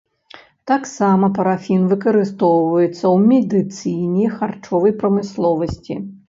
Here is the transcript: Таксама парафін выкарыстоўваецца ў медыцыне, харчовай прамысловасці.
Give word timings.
Таксама 0.69 1.25
парафін 1.37 1.81
выкарыстоўваецца 1.91 2.89
ў 3.13 3.15
медыцыне, 3.33 4.25
харчовай 4.39 4.97
прамысловасці. 5.05 6.01